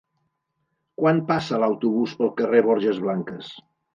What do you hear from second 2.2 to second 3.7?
pel carrer Borges Blanques?